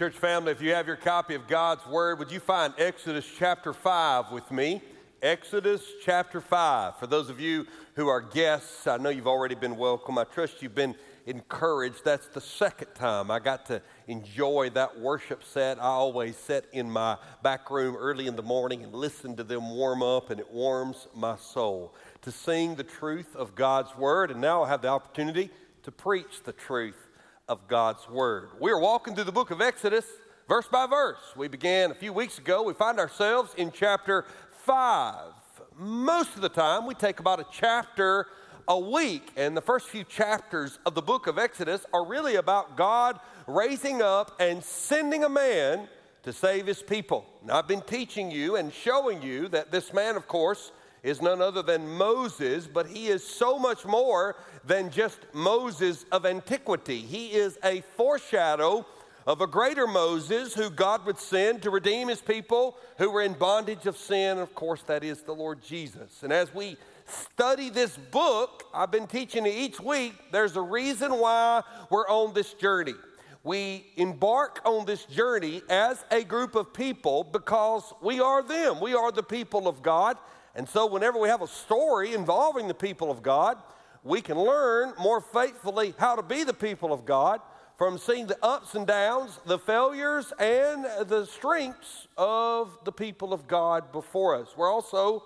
[0.00, 3.74] Church family, if you have your copy of God's Word, would you find Exodus chapter
[3.74, 4.80] 5 with me?
[5.20, 6.96] Exodus chapter 5.
[6.96, 10.16] For those of you who are guests, I know you've already been welcome.
[10.16, 10.94] I trust you've been
[11.26, 12.02] encouraged.
[12.02, 15.78] That's the second time I got to enjoy that worship set.
[15.78, 19.68] I always sit in my back room early in the morning and listen to them
[19.68, 24.30] warm up, and it warms my soul to sing the truth of God's Word.
[24.30, 25.50] And now I have the opportunity
[25.82, 27.09] to preach the truth
[27.50, 28.50] of God's Word.
[28.60, 30.06] We are walking through the book of Exodus
[30.48, 31.18] verse by verse.
[31.36, 32.62] We began a few weeks ago.
[32.62, 35.32] We find ourselves in chapter 5.
[35.76, 38.28] Most of the time, we take about a chapter
[38.68, 42.76] a week, and the first few chapters of the book of Exodus are really about
[42.76, 43.18] God
[43.48, 45.88] raising up and sending a man
[46.22, 47.26] to save his people.
[47.44, 50.70] Now, I've been teaching you and showing you that this man, of course,
[51.02, 56.26] is none other than Moses, but he is so much more than just Moses of
[56.26, 57.00] antiquity.
[57.00, 58.84] He is a foreshadow
[59.26, 63.34] of a greater Moses who God would send to redeem his people who were in
[63.34, 64.38] bondage of sin.
[64.38, 66.22] Of course, that is the Lord Jesus.
[66.22, 66.76] And as we
[67.06, 72.34] study this book, I've been teaching it each week, there's a reason why we're on
[72.34, 72.94] this journey.
[73.42, 78.80] We embark on this journey as a group of people because we are them.
[78.80, 80.18] We are the people of God.
[80.54, 83.56] And so, whenever we have a story involving the people of God,
[84.02, 87.40] we can learn more faithfully how to be the people of God
[87.76, 93.46] from seeing the ups and downs, the failures, and the strengths of the people of
[93.46, 94.48] God before us.
[94.56, 95.24] We're also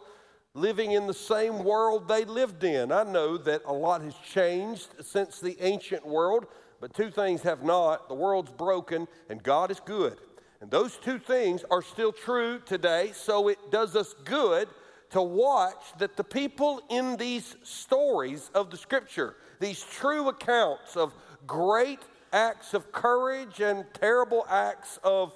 [0.55, 2.93] living in the same world they lived in.
[2.93, 6.47] I know that a lot has changed since the ancient world,
[6.81, 10.19] but two things have not the world's broken, and God is good.
[10.61, 14.69] And those two things are still true today, so it does us good
[15.15, 21.15] to watch that the people in these stories of the scripture, these true accounts of
[21.47, 22.01] great
[22.33, 25.33] acts of courage and terrible acts of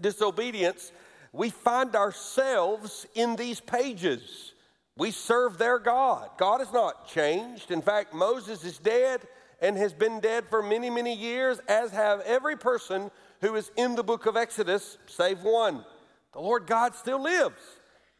[0.00, 0.90] disobedience,
[1.34, 4.54] we find ourselves in these pages.
[4.96, 6.30] We serve their God.
[6.38, 7.70] God has not changed.
[7.70, 9.20] In fact, Moses is dead
[9.60, 13.10] and has been dead for many, many years, as have every person
[13.42, 15.84] who is in the book of Exodus, save one.
[16.32, 17.60] The Lord God still lives.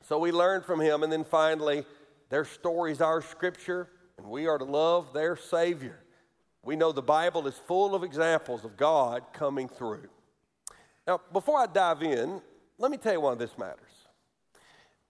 [0.06, 1.02] So we learn from him.
[1.02, 1.84] And then finally,
[2.28, 3.88] their stories are scripture,
[4.18, 5.98] and we are to love their Savior.
[6.62, 10.08] We know the Bible is full of examples of God coming through.
[11.06, 12.40] Now, before I dive in,
[12.78, 13.80] let me tell you why this matters.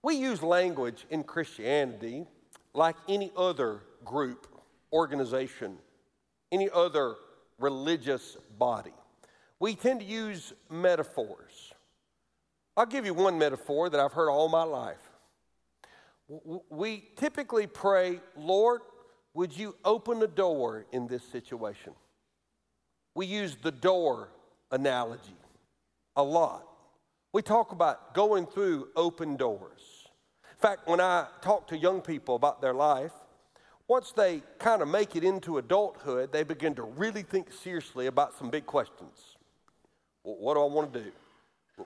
[0.01, 2.25] We use language in Christianity
[2.73, 4.47] like any other group,
[4.91, 5.77] organization,
[6.51, 7.15] any other
[7.57, 8.93] religious body.
[9.59, 11.73] We tend to use metaphors.
[12.77, 15.11] I'll give you one metaphor that I've heard all my life.
[16.69, 18.81] We typically pray, Lord,
[19.33, 21.93] would you open a door in this situation?
[23.13, 24.29] We use the door
[24.71, 25.37] analogy
[26.15, 26.65] a lot.
[27.31, 30.09] We talk about going through open doors.
[30.51, 33.11] In fact, when I talk to young people about their life,
[33.87, 38.37] once they kind of make it into adulthood, they begin to really think seriously about
[38.37, 39.35] some big questions.
[40.23, 41.11] What do I want to do?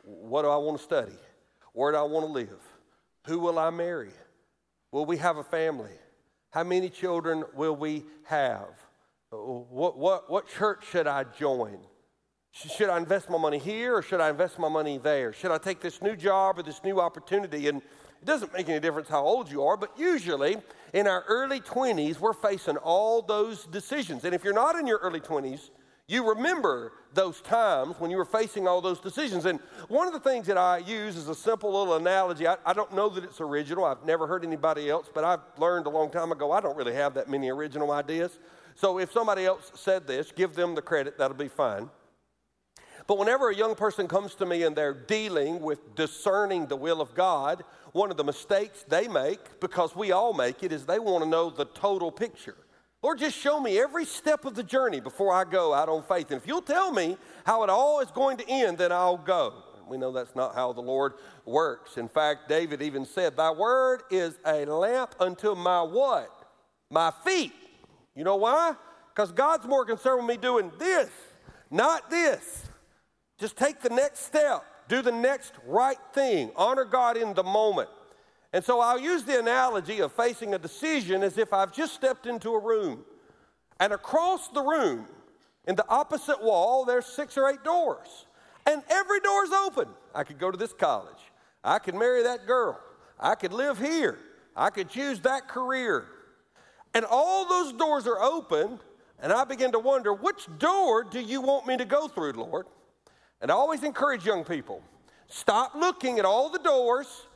[0.03, 1.15] What do I want to study?
[1.73, 2.61] Where do I want to live?
[3.27, 4.11] Who will I marry?
[4.91, 5.91] Will we have a family?
[6.51, 8.69] How many children will we have?
[9.31, 11.77] What, what, what church should I join?
[12.51, 15.33] Should I invest my money here or should I invest my money there?
[15.33, 17.67] Should I take this new job or this new opportunity?
[17.67, 17.77] And
[18.21, 20.57] it doesn't make any difference how old you are, but usually
[20.93, 24.25] in our early 20s, we're facing all those decisions.
[24.25, 25.69] And if you're not in your early 20s,
[26.09, 29.45] you remember those times when you were facing all those decisions.
[29.45, 32.47] And one of the things that I use is a simple little analogy.
[32.47, 35.85] I, I, don't know that it's original, I've never heard anybody else, but I've learned
[35.85, 38.39] a long time ago I don't really have that many original ideas.
[38.75, 41.89] So if somebody else said this, give them the credit, that'll be fine.
[43.05, 47.01] But whenever a young person comes to me and they're dealing with discerning the will
[47.01, 50.99] of God, one of the mistakes they make, because we all make it, is they
[50.99, 52.55] want to know the total picture.
[53.01, 56.31] Lord, just show me every step of the journey before I go out on faith.
[56.31, 59.63] And if you'll tell me how it all is going to end, then I'll go.
[59.87, 61.13] We know that's not how the Lord
[61.45, 61.97] works.
[61.97, 66.29] In fact, David even said, Thy word is a lamp unto my what?
[66.91, 67.53] My feet.
[68.15, 68.75] You know why?
[69.15, 71.09] Because God's more concerned with me doing this,
[71.71, 72.69] not this.
[73.39, 77.89] Just take the next step, do the next right thing, honor God in the moment.
[78.51, 82.25] And so I'll use the analogy of facing a decision as if I've just stepped
[82.25, 83.05] into a room.
[83.79, 85.05] And across the room,
[85.65, 88.25] in the opposite wall, there's six or eight doors.
[88.65, 89.87] And every door's open.
[90.15, 91.19] I could go to this college.
[91.63, 92.79] I could marry that girl.
[93.19, 94.17] I could live here.
[94.55, 96.05] I could choose that career.
[96.93, 98.79] And all those doors are open.
[99.21, 102.65] And I begin to wonder, which door do you want me to go through, Lord?
[103.41, 104.81] And I always encourage young people
[105.27, 107.27] stop looking at all the doors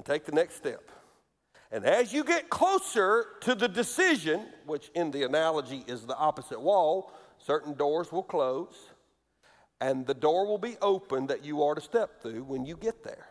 [0.00, 0.90] and take the next step.
[1.70, 6.58] And as you get closer to the decision, which in the analogy is the opposite
[6.58, 8.74] wall, certain doors will close
[9.78, 13.04] and the door will be open that you are to step through when you get
[13.04, 13.28] there.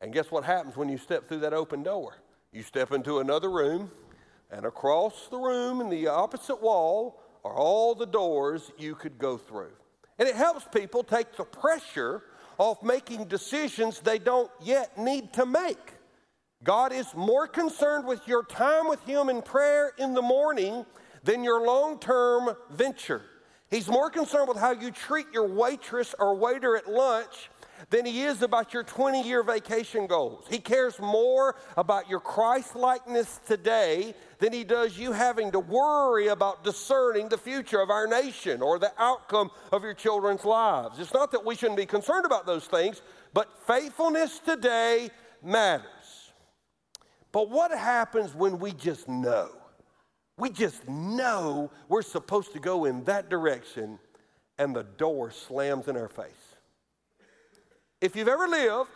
[0.00, 2.16] And guess what happens when you step through that open door?
[2.50, 3.90] You step into another room,
[4.50, 9.36] and across the room in the opposite wall are all the doors you could go
[9.36, 9.72] through.
[10.18, 12.22] And it helps people take the pressure
[12.56, 15.95] off making decisions they don't yet need to make.
[16.64, 20.84] God is more concerned with your time with Him in prayer in the morning
[21.22, 23.22] than your long term venture.
[23.70, 27.50] He's more concerned with how you treat your waitress or waiter at lunch
[27.90, 30.46] than he is about your 20 year vacation goals.
[30.48, 36.28] He cares more about your Christ likeness today than he does you having to worry
[36.28, 40.98] about discerning the future of our nation or the outcome of your children's lives.
[40.98, 43.02] It's not that we shouldn't be concerned about those things,
[43.34, 45.10] but faithfulness today
[45.42, 45.90] matters.
[47.36, 49.50] But what happens when we just know?
[50.38, 53.98] We just know we're supposed to go in that direction
[54.56, 56.30] and the door slams in our face.
[58.00, 58.88] If you've ever lived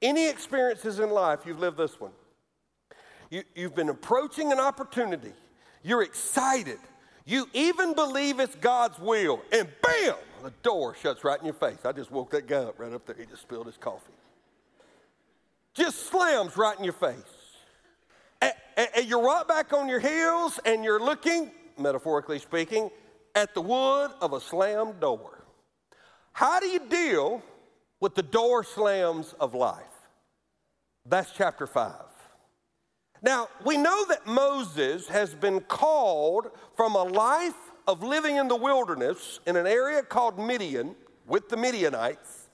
[0.00, 2.12] any experiences in life, you've lived this one.
[3.30, 5.32] You, you've been approaching an opportunity,
[5.82, 6.78] you're excited,
[7.26, 11.78] you even believe it's God's will, and bam, the door shuts right in your face.
[11.84, 13.16] I just woke that guy up right up there.
[13.18, 14.12] He just spilled his coffee.
[15.74, 17.37] Just slams right in your face
[18.78, 22.90] and, and you're right back on your heels and you're looking, metaphorically speaking,
[23.34, 25.44] at the wood of a slammed door.
[26.32, 27.42] How do you deal
[28.00, 29.84] with the door slams of life?
[31.04, 31.92] That's chapter 5.
[33.20, 37.56] Now, we know that Moses has been called from a life
[37.88, 40.94] of living in the wilderness in an area called Midian
[41.26, 42.48] with the Midianites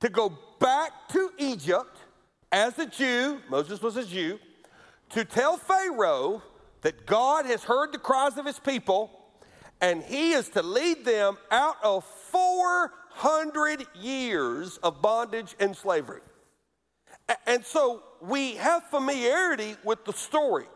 [0.00, 1.98] to go back to Egypt
[2.50, 3.40] as a Jew.
[3.48, 4.40] Moses was a Jew
[5.10, 6.42] to tell Pharaoh
[6.82, 9.10] that God has heard the cries of his people
[9.80, 16.20] and he is to lead them out of 400 years of bondage and slavery.
[17.46, 20.66] And so we have familiarity with the story.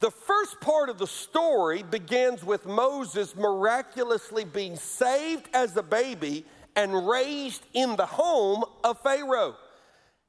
[0.00, 6.44] The first part of the story begins with Moses miraculously being saved as a baby
[6.76, 9.56] and raised in the home of Pharaoh.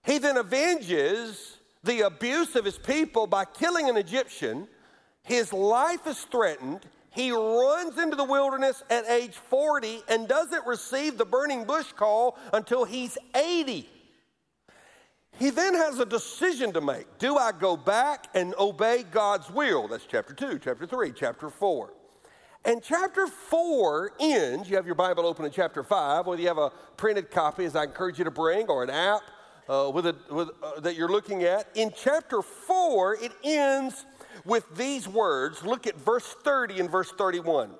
[0.04, 4.68] He then avenges the abuse of his people by killing an Egyptian.
[5.24, 6.82] His life is threatened.
[7.12, 12.38] He runs into the wilderness at age 40 and doesn't receive the burning bush call
[12.54, 13.90] until he's 80.
[15.38, 17.18] He then has a decision to make.
[17.18, 19.88] Do I go back and obey God's will?
[19.88, 21.94] That's chapter 2, chapter 3, chapter 4.
[22.66, 26.58] And chapter 4 ends, you have your Bible open in chapter 5, whether you have
[26.58, 29.22] a printed copy, as I encourage you to bring, or an app
[29.70, 31.68] uh, with a, with, uh, that you're looking at.
[31.76, 34.06] In chapter 4, it ends
[34.44, 35.64] with these words.
[35.64, 37.72] Look at verse 30 and verse 31.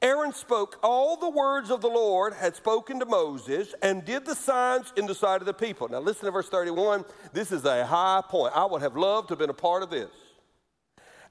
[0.00, 4.34] Aaron spoke all the words of the Lord had spoken to Moses and did the
[4.34, 5.88] signs in the sight of the people.
[5.88, 7.04] Now, listen to verse 31.
[7.32, 8.52] This is a high point.
[8.56, 10.10] I would have loved to have been a part of this.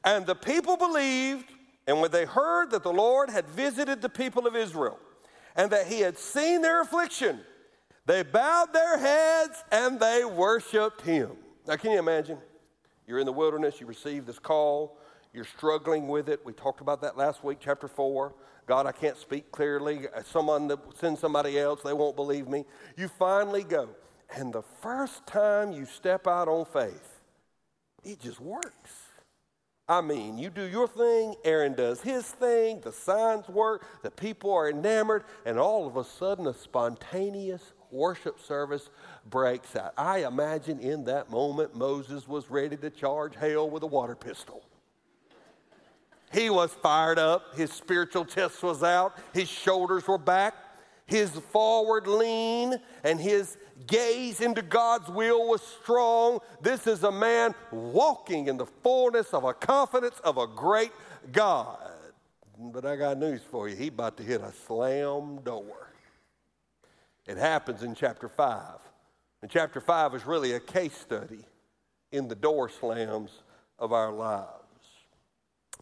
[0.05, 1.51] And the people believed,
[1.85, 4.97] and when they heard that the Lord had visited the people of Israel
[5.55, 7.41] and that he had seen their affliction,
[8.05, 11.31] they bowed their heads and they worshiped him.
[11.67, 12.37] Now, can you imagine?
[13.07, 14.97] You're in the wilderness, you receive this call,
[15.33, 16.41] you're struggling with it.
[16.45, 18.33] We talked about that last week, chapter 4.
[18.67, 20.07] God, I can't speak clearly.
[20.25, 22.65] Someone send somebody else, they won't believe me.
[22.97, 23.89] You finally go.
[24.35, 27.21] And the first time you step out on faith,
[28.03, 28.91] it just works.
[29.89, 34.53] I mean, you do your thing, Aaron does his thing, the signs work, the people
[34.53, 38.89] are enamored, and all of a sudden a spontaneous worship service
[39.29, 39.93] breaks out.
[39.97, 44.63] I imagine in that moment Moses was ready to charge hell with a water pistol.
[46.33, 50.55] He was fired up, his spiritual chest was out, his shoulders were back,
[51.05, 56.39] his forward lean and his gaze into God's will was strong.
[56.61, 60.93] This is a man walking in the fullness of a confidence of a great
[61.33, 61.91] God.
[62.57, 63.75] But I got news for you.
[63.75, 65.90] He about to hit a slam door.
[67.27, 68.63] It happens in chapter 5.
[69.41, 71.45] And chapter 5 is really a case study
[72.11, 73.31] in the door slams
[73.79, 74.47] of our lives.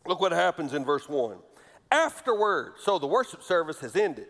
[0.05, 1.37] Look what happens in verse 1.
[1.91, 4.27] Afterward, so the worship service has ended.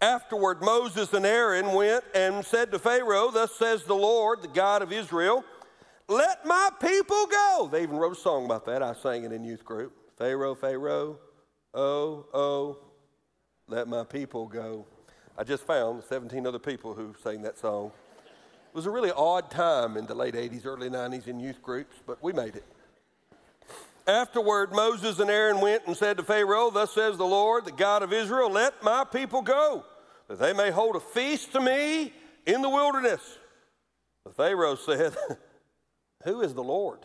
[0.00, 4.80] Afterward, Moses and Aaron went and said to Pharaoh, Thus says the Lord, the God
[4.82, 5.44] of Israel,
[6.08, 7.68] let my people go.
[7.70, 8.82] They even wrote a song about that.
[8.82, 9.92] I sang it in youth group.
[10.16, 11.18] Pharaoh, Pharaoh,
[11.74, 12.78] oh, oh,
[13.68, 14.86] let my people go.
[15.40, 17.92] I just found 17 other people who sang that song.
[18.26, 21.96] It was a really odd time in the late 80s, early 90s in youth groups,
[22.06, 22.64] but we made it.
[24.06, 28.02] Afterward, Moses and Aaron went and said to Pharaoh, Thus says the Lord, the God
[28.02, 29.86] of Israel, let my people go,
[30.28, 32.12] that they may hold a feast to me
[32.44, 33.22] in the wilderness.
[34.24, 35.16] But Pharaoh said,
[36.24, 36.98] Who is the Lord?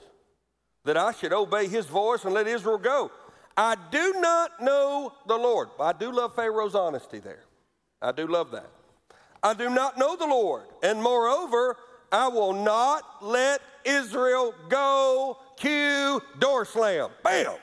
[0.83, 3.11] That I should obey his voice and let Israel go.
[3.55, 5.69] I do not know the Lord.
[5.79, 7.44] I do love Pharaoh's honesty there.
[8.05, 8.69] I do love that.
[9.41, 10.63] I do not know the Lord.
[10.83, 11.77] And moreover,
[12.12, 15.39] I will not let Israel go.
[15.57, 17.09] Cue door slam.
[17.24, 17.55] Bam.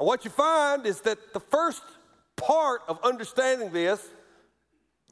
[0.00, 1.82] And what you find is that the first
[2.36, 4.02] part of understanding this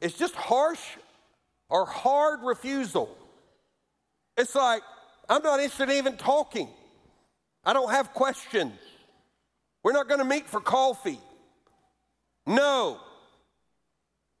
[0.01, 0.81] is just harsh
[1.69, 3.15] or hard refusal.
[4.35, 4.81] It's like,
[5.29, 6.69] I'm not interested in even talking.
[7.63, 8.79] I don't have questions.
[9.83, 11.19] We're not going to meet for coffee.
[12.47, 12.99] No.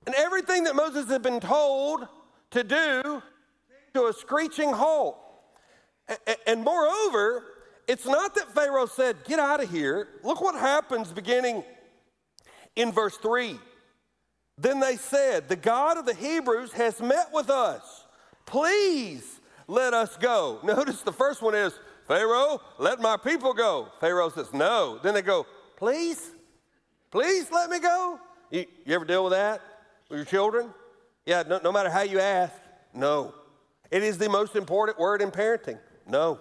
[0.07, 2.07] And everything that Moses had been told
[2.51, 3.21] to do
[3.93, 5.17] to a screeching halt.
[6.47, 7.43] And moreover,
[7.89, 10.07] it's not that Pharaoh said, Get out of here.
[10.23, 11.65] Look what happens beginning
[12.77, 13.59] in verse 3.
[14.57, 18.05] Then they said, The God of the Hebrews has met with us.
[18.45, 20.61] Please let us go.
[20.63, 23.89] Notice the first one is, Pharaoh, let my people go.
[23.99, 24.99] Pharaoh says, No.
[25.03, 25.45] Then they go,
[25.75, 26.31] Please,
[27.11, 28.21] please let me go.
[28.51, 29.61] You, you ever deal with that?
[30.15, 30.73] Your children?
[31.25, 32.53] Yeah, no, no matter how you ask,
[32.93, 33.33] no.
[33.91, 35.79] It is the most important word in parenting.
[36.07, 36.39] No.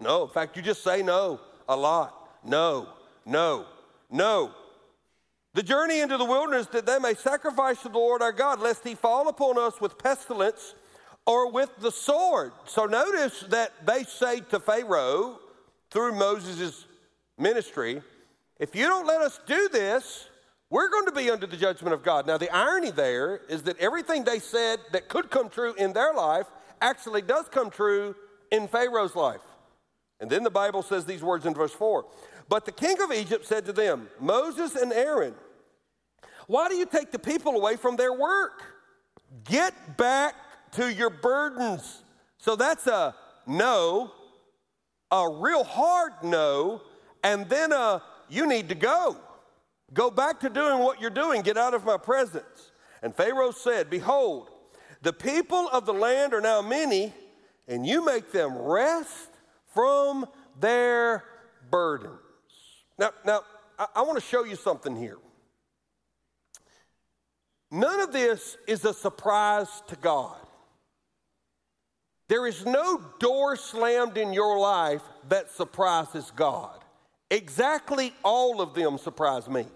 [0.00, 0.24] No.
[0.24, 2.14] In fact, you just say no a lot.
[2.44, 2.88] No,
[3.26, 3.66] no,
[4.10, 4.52] no.
[5.54, 8.86] The journey into the wilderness that they may sacrifice to the Lord our God, lest
[8.86, 10.74] he fall upon us with pestilence
[11.26, 12.52] or with the sword.
[12.64, 15.40] So notice that they say to Pharaoh
[15.90, 16.86] through Moses'
[17.36, 18.02] ministry,
[18.58, 20.28] if you don't let us do this,
[20.70, 22.26] we're going to be under the judgment of God.
[22.26, 26.12] Now, the irony there is that everything they said that could come true in their
[26.12, 26.46] life
[26.80, 28.14] actually does come true
[28.50, 29.40] in Pharaoh's life.
[30.20, 32.04] And then the Bible says these words in verse 4
[32.48, 35.34] But the king of Egypt said to them, Moses and Aaron,
[36.46, 38.62] why do you take the people away from their work?
[39.44, 40.34] Get back
[40.72, 42.02] to your burdens.
[42.38, 43.14] So that's a
[43.46, 44.12] no,
[45.10, 46.82] a real hard no,
[47.22, 49.16] and then a you need to go.
[49.94, 51.42] Go back to doing what you're doing.
[51.42, 52.72] Get out of my presence.
[53.02, 54.50] And Pharaoh said, Behold,
[55.02, 57.12] the people of the land are now many,
[57.66, 59.30] and you make them rest
[59.72, 60.26] from
[60.58, 61.24] their
[61.70, 62.18] burdens.
[62.98, 63.42] Now, now
[63.78, 65.18] I, I want to show you something here.
[67.70, 70.36] None of this is a surprise to God.
[72.28, 76.78] There is no door slammed in your life that surprises God.
[77.30, 79.66] Exactly all of them surprise me.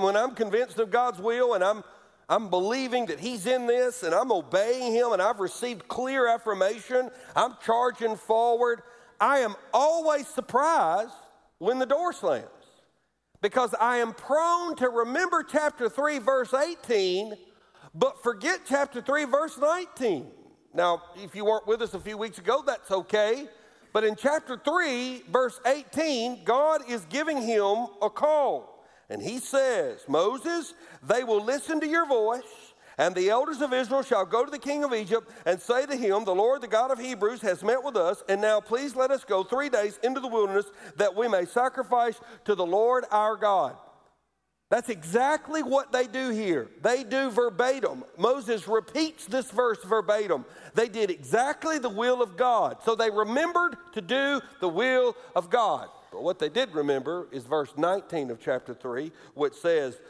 [0.00, 1.82] When I'm convinced of God's will and I'm,
[2.28, 7.10] I'm believing that He's in this and I'm obeying Him and I've received clear affirmation,
[7.34, 8.82] I'm charging forward,
[9.20, 11.12] I am always surprised
[11.58, 12.46] when the door slams
[13.40, 17.34] because I am prone to remember chapter 3, verse 18,
[17.94, 20.26] but forget chapter 3, verse 19.
[20.74, 23.48] Now, if you weren't with us a few weeks ago, that's okay.
[23.92, 28.77] But in chapter 3, verse 18, God is giving him a call.
[29.10, 32.42] And he says, Moses, they will listen to your voice,
[32.98, 35.96] and the elders of Israel shall go to the king of Egypt and say to
[35.96, 39.10] him, The Lord, the God of Hebrews, has met with us, and now please let
[39.10, 43.36] us go three days into the wilderness that we may sacrifice to the Lord our
[43.36, 43.76] God.
[44.70, 46.68] That's exactly what they do here.
[46.82, 48.04] They do verbatim.
[48.18, 50.44] Moses repeats this verse verbatim.
[50.74, 52.82] They did exactly the will of God.
[52.84, 55.88] So they remembered to do the will of God.
[56.10, 60.00] But what they did remember is verse 19 of chapter 3, which says,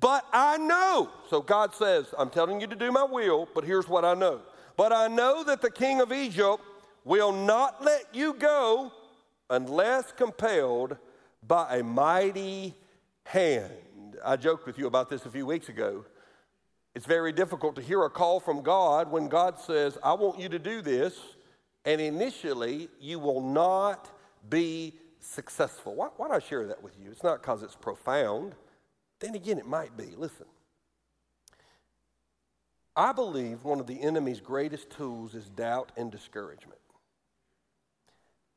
[0.00, 1.10] But I know.
[1.28, 4.40] So God says, I'm telling you to do my will, but here's what I know.
[4.76, 6.62] But I know that the king of Egypt
[7.04, 8.92] will not let you go
[9.50, 10.96] unless compelled
[11.46, 12.74] by a mighty
[13.24, 13.72] hand.
[14.24, 16.04] I joked with you about this a few weeks ago.
[16.94, 20.48] It's very difficult to hear a call from God when God says, I want you
[20.48, 21.16] to do this,
[21.84, 24.10] and initially you will not
[24.48, 25.94] be successful.
[25.94, 27.10] Why, why do I share that with you?
[27.10, 28.54] It's not because it's profound.
[29.20, 30.14] Then again, it might be.
[30.16, 30.46] Listen.
[32.96, 36.80] I believe one of the enemy's greatest tools is doubt and discouragement.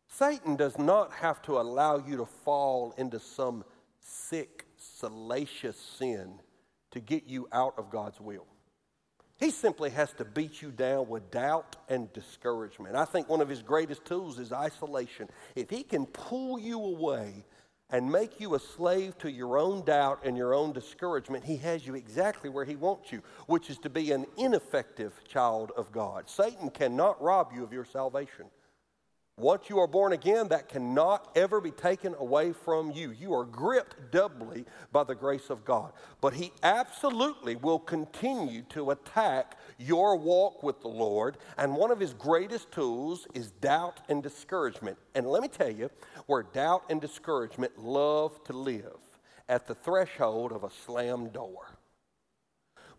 [0.07, 3.63] Satan does not have to allow you to fall into some
[3.99, 6.39] sick, salacious sin
[6.91, 8.47] to get you out of God's will.
[9.41, 12.95] He simply has to beat you down with doubt and discouragement.
[12.95, 15.27] I think one of his greatest tools is isolation.
[15.55, 17.43] If he can pull you away
[17.89, 21.87] and make you a slave to your own doubt and your own discouragement, he has
[21.87, 26.29] you exactly where he wants you, which is to be an ineffective child of God.
[26.29, 28.45] Satan cannot rob you of your salvation.
[29.41, 33.09] Once you are born again, that cannot ever be taken away from you.
[33.09, 35.93] You are gripped doubly by the grace of God.
[36.21, 41.37] But He absolutely will continue to attack your walk with the Lord.
[41.57, 44.99] And one of His greatest tools is doubt and discouragement.
[45.15, 45.89] And let me tell you,
[46.27, 48.99] where doubt and discouragement love to live
[49.49, 51.79] at the threshold of a slammed door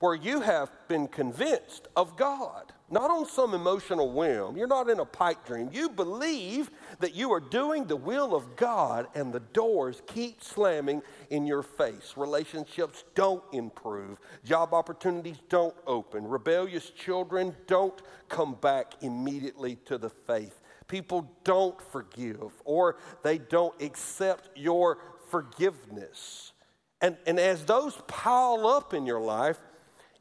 [0.02, 4.56] where you have been convinced of God, not on some emotional whim.
[4.56, 5.70] You're not in a pipe dream.
[5.72, 11.02] You believe that you are doing the will of God, and the doors keep slamming
[11.30, 12.14] in your face.
[12.16, 20.10] Relationships don't improve, job opportunities don't open, rebellious children don't come back immediately to the
[20.10, 20.60] faith.
[20.88, 24.98] People don't forgive, or they don't accept your
[25.30, 26.52] forgiveness.
[27.00, 29.60] And, and as those pile up in your life,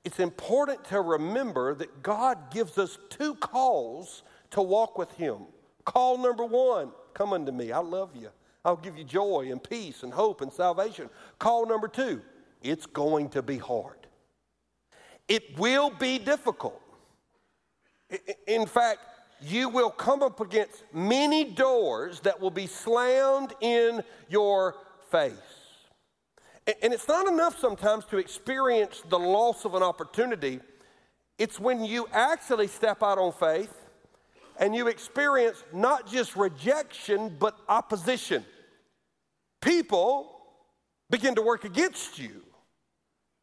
[0.03, 5.39] it's important to remember that God gives us two calls to walk with Him.
[5.86, 7.72] Call number one come unto me.
[7.72, 8.29] I love you.
[8.63, 11.10] I'll give you joy and peace and hope and salvation.
[11.39, 12.22] Call number two
[12.63, 13.98] it's going to be hard.
[15.27, 16.81] It will be difficult.
[18.48, 19.00] In fact,
[19.41, 24.75] you will come up against many doors that will be slammed in your
[25.10, 25.61] face.
[26.68, 30.60] And it's not enough sometimes to experience the loss of an opportunity.
[31.38, 33.74] It's when you actually step out on faith
[34.60, 38.46] and you experience not just rejection, but opposition.
[39.62, 40.32] People
[41.10, 42.44] begin to work against you.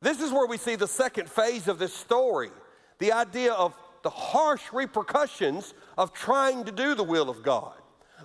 [0.00, 2.50] This is where we see the second phase of this story
[2.98, 7.75] the idea of the harsh repercussions of trying to do the will of God.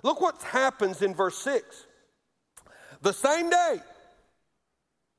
[0.02, 1.86] Look what happens in verse 6.
[3.02, 3.78] The same day,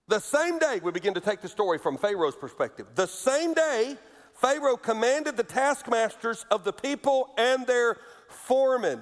[0.08, 2.88] the same day, we begin to take the story from Pharaoh's perspective.
[2.94, 3.98] The same day,
[4.36, 9.02] Pharaoh commanded the taskmasters of the people and their foremen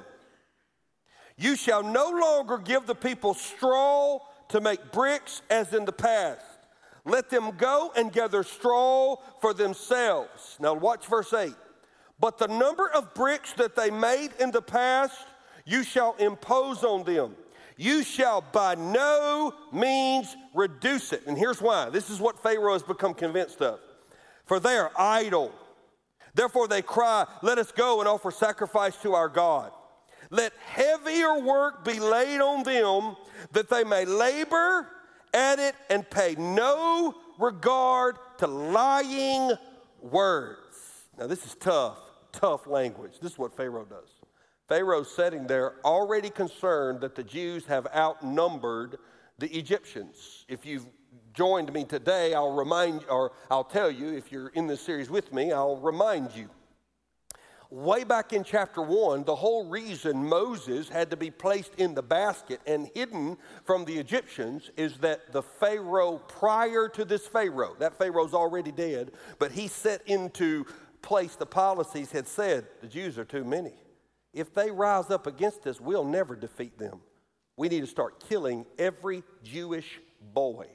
[1.38, 6.46] You shall no longer give the people straw to make bricks as in the past.
[7.06, 10.58] Let them go and gather straw for themselves.
[10.60, 11.54] Now, watch verse 8.
[12.20, 15.18] But the number of bricks that they made in the past,
[15.66, 17.36] you shall impose on them
[17.78, 21.24] you shall by no means reduce it.
[21.28, 23.80] And here's why this is what Pharaoh has become convinced of.
[24.46, 25.52] For they are idle.
[26.34, 29.72] Therefore they cry, Let us go and offer sacrifice to our God.
[30.30, 33.16] Let heavier work be laid on them
[33.52, 34.88] that they may labor
[35.34, 39.52] at it and pay no regard to lying
[40.02, 40.60] words.
[41.18, 42.00] Now, this is tough,
[42.32, 43.20] tough language.
[43.22, 44.23] This is what Pharaoh does.
[44.67, 48.97] Pharaoh's sitting there already concerned that the Jews have outnumbered
[49.38, 50.45] the Egyptians.
[50.47, 50.86] If you've
[51.34, 55.34] joined me today, I'll remind or I'll tell you, if you're in this series with
[55.34, 56.49] me, I'll remind you.
[57.69, 62.04] Way back in chapter 1, the whole reason Moses had to be placed in the
[62.04, 67.97] basket and hidden from the Egyptians is that the Pharaoh prior to this Pharaoh, that
[67.97, 70.65] Pharaoh's already dead, but he set into
[71.02, 73.73] place the policies had said the Jews are too many.
[74.34, 77.02] If they rise up against us, we'll never defeat them.
[77.56, 80.00] We need to start killing every Jewish
[80.34, 80.67] boy.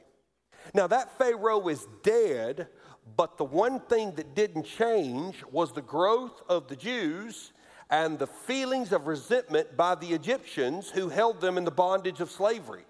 [0.75, 2.69] Now, that Pharaoh is dead,
[3.17, 7.53] but the one thing that didn't change was the growth of the Jews
[7.91, 12.31] and the feelings of resentment by the Egyptians who held them in the bondage of
[12.31, 12.85] slavery.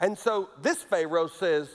[0.00, 1.68] And so this Pharaoh says,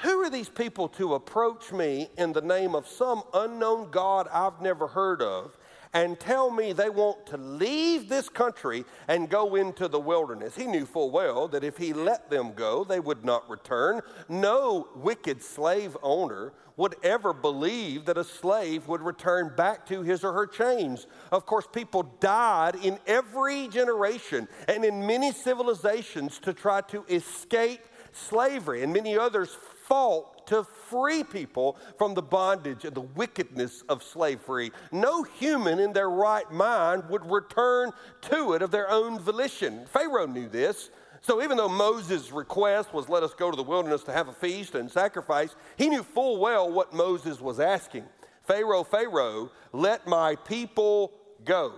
[0.00, 4.60] Who are these people to approach me in the name of some unknown God I've
[4.60, 5.57] never heard of
[5.92, 10.54] and tell me they want to leave this country and go into the wilderness.
[10.54, 14.02] He knew full well that if he let them go, they would not return.
[14.28, 20.22] No wicked slave owner would ever believe that a slave would return back to his
[20.22, 21.08] or her chains.
[21.32, 27.80] Of course, people died in every generation and in many civilizations to try to escape
[28.12, 34.02] slavery, and many others fought to free people from the bondage and the wickedness of
[34.02, 34.72] slavery.
[34.92, 39.86] No human in their right mind would return to it of their own volition.
[39.86, 40.90] Pharaoh knew this.
[41.20, 44.32] So even though Moses' request was, let us go to the wilderness to have a
[44.32, 48.04] feast and sacrifice, he knew full well what Moses was asking.
[48.42, 51.12] Pharaoh, Pharaoh, let my people
[51.44, 51.74] go.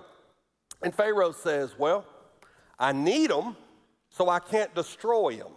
[0.82, 2.06] And Pharaoh says, Well,
[2.78, 3.56] I need them,
[4.10, 5.52] so I can't destroy them.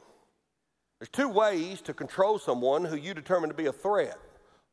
[1.04, 4.18] There's two ways to control someone who you determine to be a threat.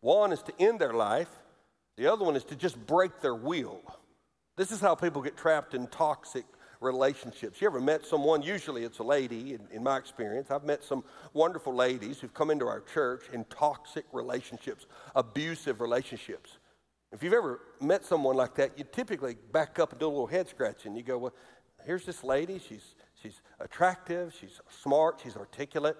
[0.01, 1.27] One is to end their life,
[1.97, 3.81] the other one is to just break their will.
[4.57, 6.45] This is how people get trapped in toxic
[6.81, 7.61] relationships.
[7.61, 10.53] You ever met someone, usually it's a lady, in, in, my experience.
[10.53, 16.59] I've met some wonderful ladies who've come into our church in toxic relationships, abusive relationships.
[17.11, 20.29] If you've ever met someone like that, you typically back up and do a little
[20.29, 20.95] head scratching.
[20.95, 21.35] You go, Well,
[21.85, 22.61] here's this lady.
[22.61, 25.97] She's, she's attractive, she's smart, she's articulate.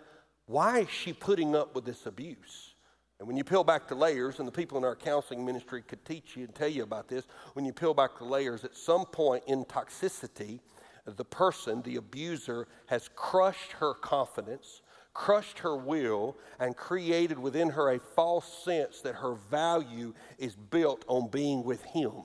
[0.51, 2.75] Why is she putting up with this abuse?
[3.21, 6.05] And when you peel back the layers, and the people in our counseling ministry could
[6.05, 9.05] teach you and tell you about this, when you peel back the layers, at some
[9.05, 10.59] point in toxicity,
[11.07, 14.83] the person, the abuser, has crushed her confidence,
[15.15, 21.05] crushed her will, and created within her a false sense that her value is built
[21.07, 22.23] on being with him.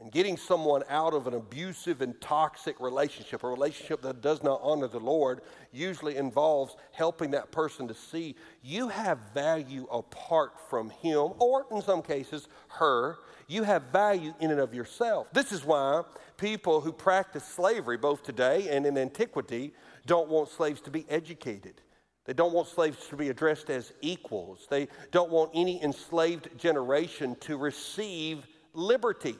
[0.00, 4.60] And getting someone out of an abusive and toxic relationship, a relationship that does not
[4.62, 10.88] honor the Lord, usually involves helping that person to see you have value apart from
[10.88, 13.18] him, or in some cases, her.
[13.46, 15.26] You have value in and of yourself.
[15.34, 16.02] This is why
[16.38, 19.74] people who practice slavery, both today and in antiquity,
[20.06, 21.82] don't want slaves to be educated.
[22.24, 24.66] They don't want slaves to be addressed as equals.
[24.70, 29.36] They don't want any enslaved generation to receive liberty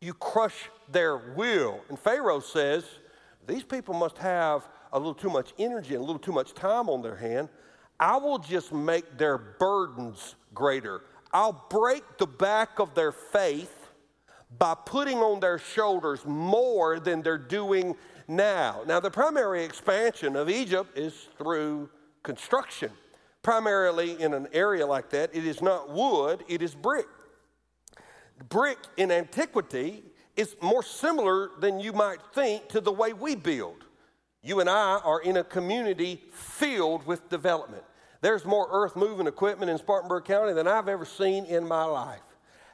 [0.00, 1.80] you crush their will.
[1.88, 2.84] And Pharaoh says,
[3.46, 6.88] These people must have a little too much energy and a little too much time
[6.88, 7.48] on their hand.
[7.98, 11.02] I will just make their burdens greater.
[11.32, 13.72] I'll break the back of their faith
[14.58, 17.96] by putting on their shoulders more than they're doing
[18.28, 18.82] now.
[18.86, 21.90] Now, the primary expansion of Egypt is through
[22.22, 22.90] construction.
[23.42, 27.06] Primarily in an area like that, it is not wood, it is brick
[28.48, 30.04] brick in antiquity
[30.36, 33.84] is more similar than you might think to the way we build.
[34.42, 37.82] You and I are in a community filled with development.
[38.20, 42.20] There's more earth moving equipment in Spartanburg County than I've ever seen in my life.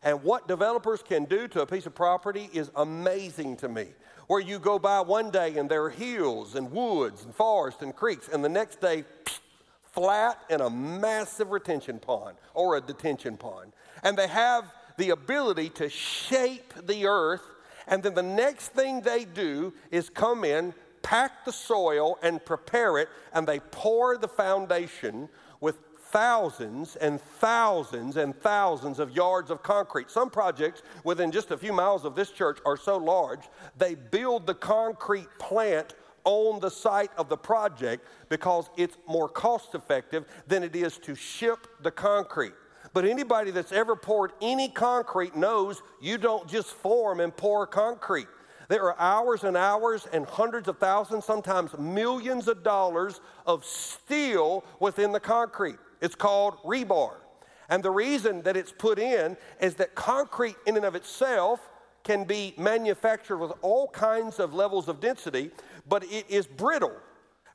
[0.03, 3.88] And what developers can do to a piece of property is amazing to me.
[4.27, 7.94] Where you go by one day and there are hills and woods and forests and
[7.94, 9.05] creeks, and the next day,
[9.92, 13.72] flat and a massive retention pond or a detention pond.
[14.03, 14.64] And they have
[15.03, 17.43] the ability to shape the earth,
[17.88, 22.99] and then the next thing they do is come in, pack the soil, and prepare
[22.99, 25.29] it, and they pour the foundation
[25.61, 25.81] with
[26.12, 30.09] thousands and thousands and thousands of yards of concrete.
[30.09, 33.41] Some projects within just a few miles of this church are so large,
[33.77, 39.75] they build the concrete plant on the site of the project because it's more cost
[39.75, 42.55] effective than it is to ship the concrete.
[42.93, 48.29] But anybody that's ever poured any concrete knows you don't just form and pour concrete.
[48.69, 54.65] There are hours and hours and hundreds of thousands, sometimes millions of dollars of steel
[54.81, 55.77] within the concrete.
[56.01, 57.15] It's called rebar.
[57.69, 61.61] And the reason that it's put in is that concrete, in and of itself,
[62.05, 65.51] can be manufactured with all kinds of levels of density,
[65.89, 66.97] but it is brittle.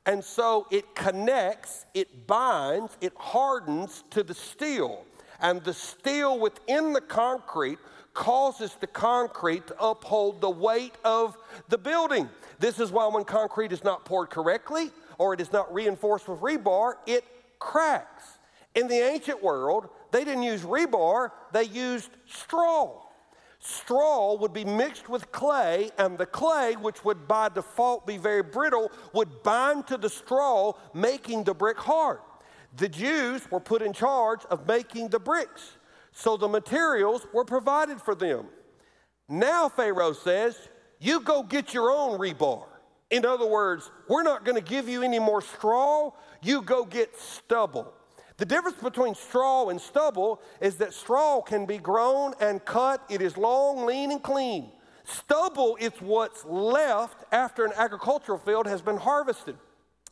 [0.06, 5.04] And so it connects, it binds, it hardens to the steel
[5.42, 7.80] and the steel within the concrete
[8.14, 11.38] causes the concrete to uphold the weight of
[11.70, 12.30] the building.
[12.60, 16.40] This is why when concrete is not poured correctly or it is not reinforced with
[16.40, 17.24] rebar, it
[17.60, 18.24] cracks.
[18.74, 23.04] In the ancient world, they didn't use rebar, they used straw.
[23.60, 28.44] Straw would be mixed with clay, and the clay, which would by default be very
[28.44, 32.20] brittle, would bind to the straw, making the brick hard.
[32.78, 35.78] The Jews were put in charge of making the bricks,
[36.12, 38.46] so the materials were provided for them.
[39.28, 42.66] Now, Pharaoh says, You go get your own rebar.
[43.10, 46.12] In other words, we're not going to give you any more straw,
[46.44, 47.94] you go get stubble.
[48.38, 53.24] The difference between straw and stubble is that straw can be grown and cut, it
[53.24, 54.72] is long, lean, and clean.
[55.04, 59.58] Stubble is what's left after an agricultural field has been harvested.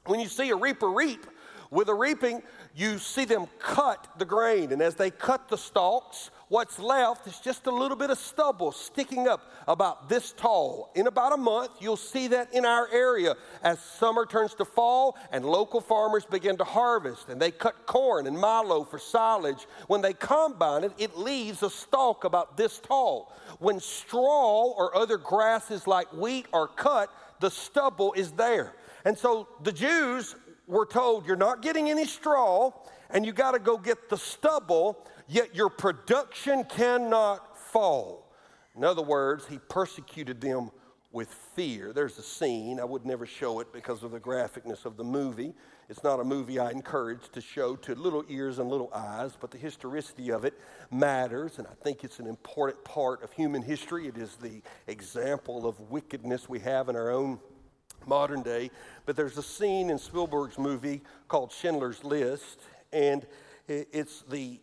[0.07, 1.27] When you see a reaper reap,
[1.75, 2.41] with a reaping,
[2.73, 7.39] you see them cut the grain, and as they cut the stalks, what's left is
[7.39, 10.91] just a little bit of stubble sticking up about this tall.
[10.95, 15.17] In about a month, you'll see that in our area as summer turns to fall
[15.31, 19.67] and local farmers begin to harvest and they cut corn and milo for silage.
[19.87, 23.33] When they combine it, it leaves a stalk about this tall.
[23.59, 27.09] When straw or other grasses like wheat are cut,
[27.39, 28.75] the stubble is there.
[29.03, 30.35] And so the Jews
[30.67, 32.71] we're told you're not getting any straw
[33.09, 38.31] and you got to go get the stubble, yet your production cannot fall.
[38.75, 40.71] In other words, he persecuted them
[41.11, 41.93] with fear.
[41.93, 45.53] There's a scene, I would never show it because of the graphicness of the movie.
[45.87, 49.49] It's not a movie I encourage to show to little ears and little eyes, but
[49.49, 50.59] the historicity of it
[50.91, 54.07] matters, and I think it's an important part of human history.
[54.07, 57.39] It is the example of wickedness we have in our own
[58.07, 58.71] modern day.
[59.05, 63.25] But there's a scene in Spielberg's movie called Schindler's List, and
[63.67, 64.59] it's the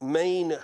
[0.00, 0.56] main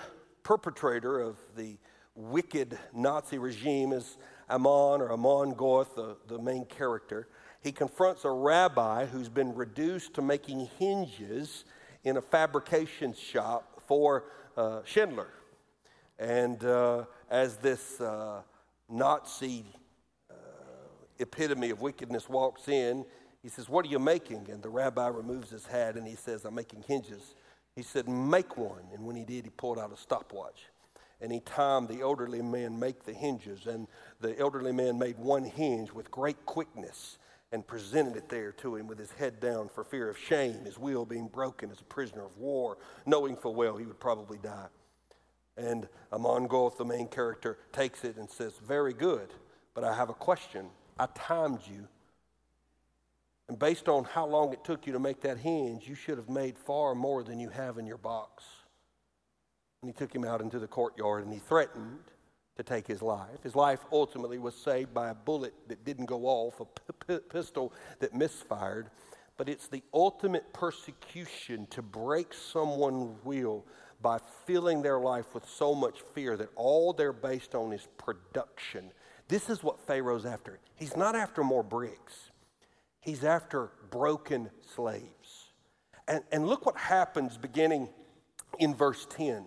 [0.43, 1.77] perpetrator of the
[2.15, 4.17] wicked Nazi regime is
[4.51, 7.29] Amon or Amon Goeth, the, the main character.
[7.63, 11.65] He confronts a rabbi who's been reduced to making hinges
[12.05, 14.25] in a fabrication shop for
[14.57, 15.29] uh, Schindler.
[16.19, 18.43] And uh, as this uh,
[18.89, 19.65] Nazi
[21.19, 23.05] epitome of wickedness walks in,
[23.43, 24.49] he says, What are you making?
[24.51, 27.35] And the rabbi removes his hat and he says, I'm making hinges.
[27.75, 28.85] He said, Make one.
[28.95, 30.67] And when he did, he pulled out a stopwatch
[31.23, 33.67] and he timed the elderly man make the hinges.
[33.67, 33.87] And
[34.21, 37.19] the elderly man made one hinge with great quickness
[37.53, 40.79] and presented it there to him with his head down for fear of shame, his
[40.79, 44.67] will being broken as a prisoner of war, knowing full well he would probably die.
[45.57, 49.29] And Amon Goeth, the main character, takes it and says, Very good,
[49.75, 50.67] but I have a question.
[50.99, 51.89] I timed you.
[53.49, 56.29] And based on how long it took you to make that hinge, you should have
[56.29, 58.45] made far more than you have in your box.
[59.83, 61.99] And he took him out into the courtyard and he threatened
[62.57, 63.43] to take his life.
[63.43, 67.29] His life ultimately was saved by a bullet that didn't go off, a p- p-
[67.29, 68.91] pistol that misfired.
[69.37, 73.65] But it's the ultimate persecution to break someone's will
[74.01, 78.93] by filling their life with so much fear that all they're based on is production.
[79.33, 80.59] This is what Pharaoh's after.
[80.75, 82.31] He's not after more bricks,
[83.01, 85.49] he's after broken slaves.
[86.07, 87.89] And, and look what happens beginning
[88.59, 89.47] in verse 10.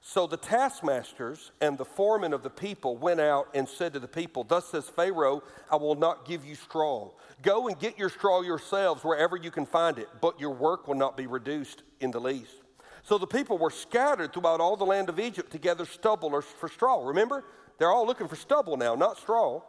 [0.00, 4.08] So the taskmasters and the foremen of the people went out and said to the
[4.08, 7.10] people, Thus says Pharaoh, I will not give you straw.
[7.40, 10.96] Go and get your straw yourselves wherever you can find it, but your work will
[10.96, 12.56] not be reduced in the least.
[13.04, 16.68] So the people were scattered throughout all the land of Egypt to gather stubble for
[16.68, 17.06] straw.
[17.06, 17.44] Remember?
[17.80, 19.62] They're all looking for stubble now, not straw.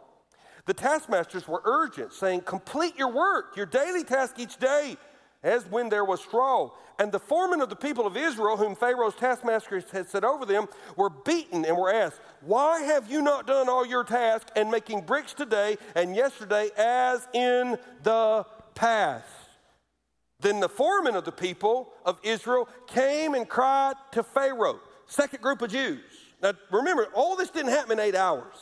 [0.65, 4.97] The taskmasters were urgent, saying, Complete your work, your daily task each day
[5.43, 6.71] as when there was straw.
[6.99, 10.67] And the foremen of the people of Israel, whom Pharaoh's taskmasters had set over them,
[10.97, 15.05] were beaten and were asked, Why have you not done all your task and making
[15.05, 18.45] bricks today and yesterday as in the
[18.75, 19.25] past?
[20.41, 24.81] Then the foremen of the people of Israel came and cried to Pharaoh.
[25.05, 26.10] Second group of Jews.
[26.41, 28.55] Now remember, all this didn't happen in eight hours.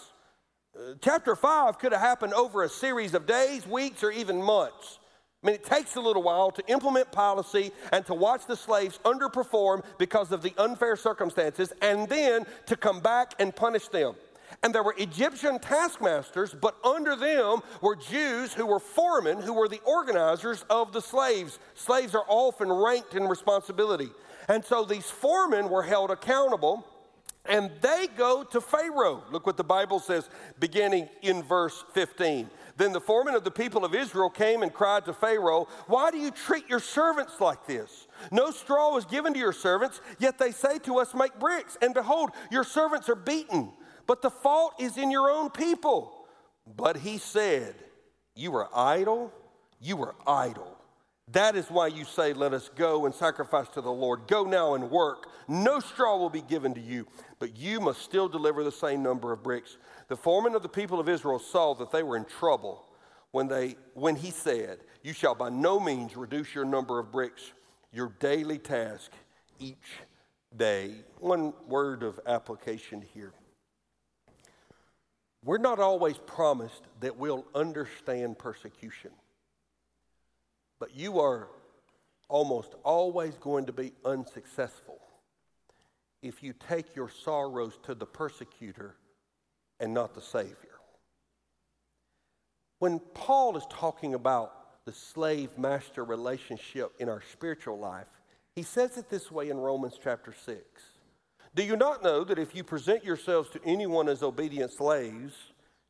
[0.76, 5.00] Uh, chapter 5 could have happened over a series of days, weeks, or even months.
[5.42, 9.00] I mean, it takes a little while to implement policy and to watch the slaves
[9.06, 14.16] underperform because of the unfair circumstances and then to come back and punish them.
[14.64, 19.70] And there were Egyptian taskmasters, but under them were Jews who were foremen, who were
[19.70, 21.60] the organizers of the slaves.
[21.76, 24.10] Slaves are often ranked in responsibility.
[24.50, 26.86] And so these foremen were held accountable
[27.50, 29.24] and they go to Pharaoh.
[29.32, 32.50] Look what the Bible says beginning in verse 15.
[32.78, 36.18] Then the foreman of the people of Israel came and cried to Pharaoh, Why do
[36.18, 38.08] you treat your servants like this?
[38.32, 41.78] No straw is given to your servants, yet they say to us, Make bricks.
[41.82, 43.74] And behold, your servants are beaten.
[44.08, 46.26] But the fault is in your own people.
[46.66, 47.76] But he said,
[48.36, 49.34] You are idle,
[49.82, 50.79] you are idle.
[51.32, 54.28] That is why you say, Let us go and sacrifice to the Lord.
[54.28, 55.28] Go now and work.
[55.48, 57.08] No straw will be given to you,
[57.40, 59.78] but you must still deliver the same number of bricks.
[60.08, 62.86] The foreman of the people of Israel saw that they were in trouble
[63.32, 67.52] when, they, when he said, You shall by no means reduce your number of bricks,
[67.92, 69.12] your daily task
[69.60, 70.00] each
[70.56, 70.92] day.
[71.20, 73.34] One word of application here.
[75.44, 79.12] We're not always promised that we'll understand persecution,
[80.80, 81.50] but you are
[82.28, 85.00] almost always going to be unsuccessful
[86.22, 88.96] if you take your sorrows to the persecutor
[89.80, 90.56] and not the Savior.
[92.80, 98.08] When Paul is talking about the slave master relationship in our spiritual life,
[98.56, 100.58] he says it this way in Romans chapter 6.
[101.56, 105.34] Do you not know that if you present yourselves to anyone as obedient slaves,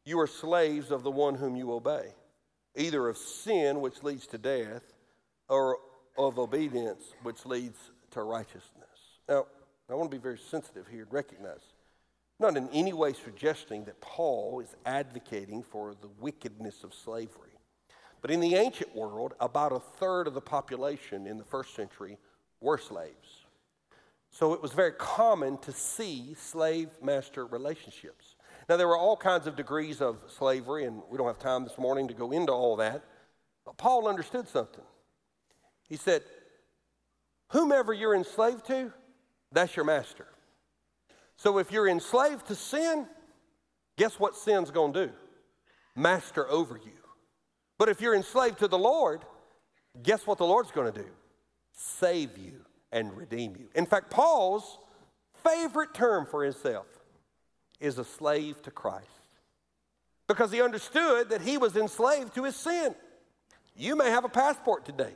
[0.06, 2.13] you are slaves of the one whom you obey,
[2.75, 4.84] either of sin, which leads to death,
[5.47, 5.77] or
[6.17, 7.77] of obedience, which leads
[8.12, 8.63] to righteousness?
[9.27, 9.45] Now,
[9.89, 11.62] I want to be very sensitive here and recognize
[12.39, 17.49] not in any way suggesting that Paul is advocating for the wickedness of slavery.
[18.21, 22.17] But in the ancient world, about a third of the population in the first century
[22.62, 23.45] were slaves.
[24.32, 28.36] So it was very common to see slave master relationships.
[28.69, 31.79] Now, there were all kinds of degrees of slavery, and we don't have time this
[31.79, 33.03] morning to go into all that.
[33.65, 34.84] But Paul understood something.
[35.88, 36.21] He said,
[37.47, 38.93] Whomever you're enslaved to,
[39.51, 40.27] that's your master.
[41.36, 43.08] So if you're enslaved to sin,
[43.97, 45.13] guess what sin's going to do?
[45.95, 46.91] Master over you.
[47.79, 49.25] But if you're enslaved to the Lord,
[50.03, 51.10] guess what the Lord's going to do?
[51.71, 53.69] Save you and redeem you.
[53.73, 54.77] In fact, Paul's
[55.43, 56.86] favorite term for himself
[57.80, 59.08] is a slave to Christ
[60.28, 62.94] because he understood that he was enslaved to his sin.
[63.76, 65.13] You may have a passport today.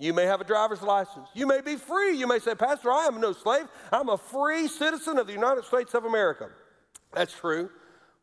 [0.00, 1.28] You may have a driver's license.
[1.34, 2.16] You may be free.
[2.16, 3.66] You may say, Pastor, I am no slave.
[3.92, 6.48] I'm a free citizen of the United States of America.
[7.12, 7.70] That's true.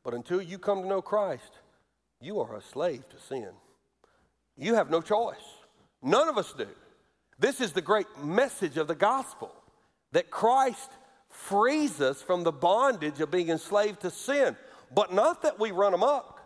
[0.04, 1.52] But until you come to know Christ,
[2.21, 3.50] you are a slave to sin.
[4.58, 5.36] You have no choice.
[6.02, 6.67] None of us do.
[7.38, 9.52] This is the great message of the gospel
[10.13, 10.91] that Christ
[11.47, 14.55] frees us from the bondage of being enslaved to sin.
[14.93, 16.41] But not that we run amok.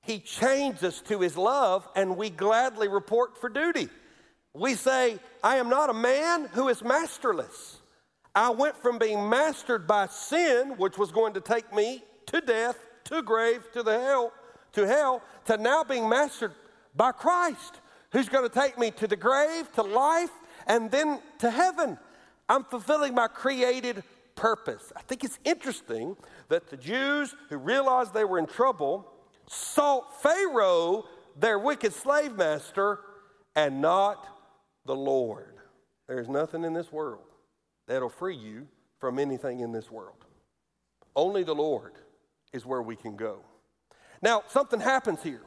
[0.00, 3.88] He chains us to his love and we gladly report for duty.
[4.52, 7.78] We say, I am not a man who is masterless.
[8.34, 12.78] I went from being mastered by sin, which was going to take me to death,
[13.04, 14.32] to grave, to the hell,
[14.72, 16.52] to hell, to now being mastered
[16.96, 17.80] by Christ,
[18.12, 20.30] who's going to take me to the grave, to life,
[20.66, 21.98] and then to heaven.
[22.48, 24.02] I'm fulfilling my created
[24.34, 24.92] purpose.
[24.96, 26.16] I think it's interesting
[26.48, 29.06] that the Jews who realized they were in trouble
[29.48, 31.04] sought Pharaoh,
[31.36, 33.00] their wicked slave master,
[33.56, 34.26] and not
[34.86, 35.54] the Lord.
[36.08, 37.24] There's nothing in this world
[37.86, 38.66] that'll free you
[38.98, 40.24] from anything in this world.
[41.16, 41.92] Only the Lord
[42.52, 43.40] is where we can go.
[44.22, 45.42] Now, something happens here.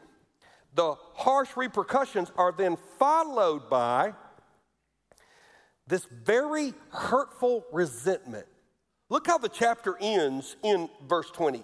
[0.76, 4.14] The harsh repercussions are then followed by
[5.88, 8.46] this very hurtful resentment.
[9.10, 11.64] Look how the chapter ends in verse 20.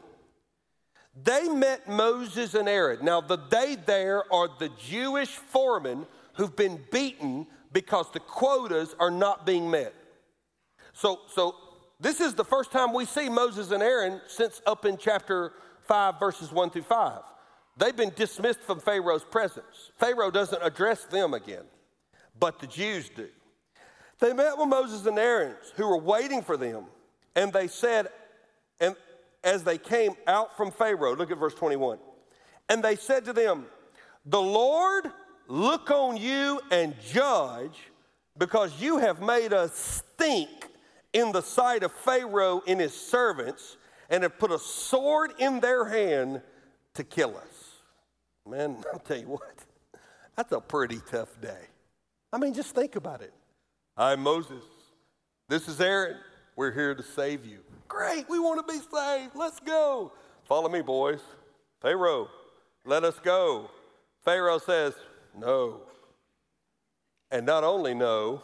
[1.22, 3.06] They met Moses and Aaron.
[3.06, 9.12] Now, the they there are the Jewish foremen who've been beaten because the quotas are
[9.12, 9.94] not being met.
[10.94, 11.56] So, so
[12.00, 15.54] this is the first time we see Moses and Aaron since up in chapter
[15.88, 17.20] 5, verses 1 through 5.
[17.78, 19.92] They've been dismissed from Pharaoh's presence.
[19.98, 21.64] Pharaoh doesn't address them again,
[22.40, 23.28] but the Jews do.
[24.20, 26.86] They met with Moses and Aaron, who were waiting for them,
[27.36, 28.08] and they said,
[28.80, 28.96] and
[29.44, 31.98] as they came out from Pharaoh, look at verse 21.
[32.70, 33.66] And they said to them,
[34.26, 35.08] The Lord
[35.48, 37.78] look on you and judge
[38.38, 40.50] because you have made us stink
[41.12, 43.78] in the sight of Pharaoh and his servants
[44.10, 46.42] and have put a sword in their hand
[46.96, 47.82] to kill us.
[48.48, 49.56] Man, I'll tell you what,
[50.36, 51.68] that's a pretty tough day.
[52.32, 53.34] I mean, just think about it.
[53.96, 54.64] I'm Moses.
[55.50, 56.18] This is Aaron.
[56.56, 57.60] We're here to save you.
[57.88, 59.36] Great, we want to be saved.
[59.36, 60.12] Let's go.
[60.46, 61.22] Follow me, boys.
[61.82, 62.30] Pharaoh,
[62.86, 63.70] let us go.
[64.24, 64.94] Pharaoh says,
[65.38, 65.82] no.
[67.32, 68.42] And not only no,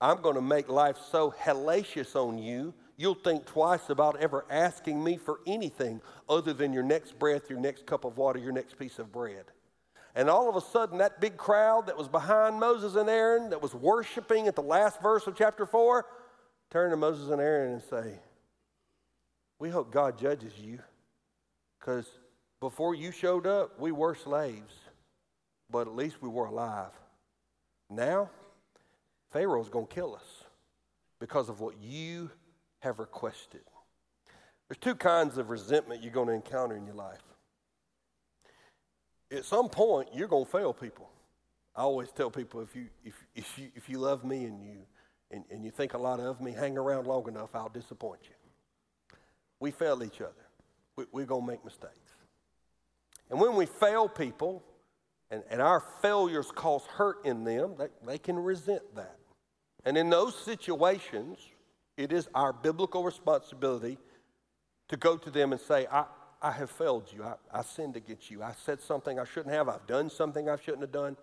[0.00, 5.02] I'm going to make life so hellacious on you, you'll think twice about ever asking
[5.02, 8.78] me for anything other than your next breath, your next cup of water, your next
[8.78, 9.44] piece of bread.
[10.14, 13.62] And all of a sudden, that big crowd that was behind Moses and Aaron, that
[13.62, 16.06] was worshiping at the last verse of chapter 4,
[16.70, 18.18] turned to Moses and Aaron and say,
[19.58, 20.78] We hope God judges you
[21.78, 22.06] because
[22.60, 24.74] before you showed up, we were slaves
[25.70, 26.90] but at least we were alive.
[27.90, 28.30] Now,
[29.30, 30.44] Pharaoh's going to kill us
[31.20, 32.30] because of what you
[32.80, 33.62] have requested.
[34.68, 37.22] There's two kinds of resentment you're going to encounter in your life.
[39.30, 41.10] At some point, you're going to fail people.
[41.76, 44.78] I always tell people if you, if, if you, if you love me and you,
[45.30, 49.16] and, and you think a lot of me, hang around long enough, I'll disappoint you.
[49.60, 50.32] We fail each other.
[50.96, 51.92] We, we're going to make mistakes.
[53.30, 54.62] And when we fail people,
[55.30, 59.18] and, and our failures cause hurt in them, they, they can resent that.
[59.84, 61.38] And in those situations,
[61.96, 63.98] it is our biblical responsibility
[64.88, 66.04] to go to them and say, I,
[66.40, 67.24] I have failed you.
[67.24, 68.42] I, I sinned against you.
[68.42, 69.68] I said something I shouldn't have.
[69.68, 71.16] I've done something I shouldn't have done.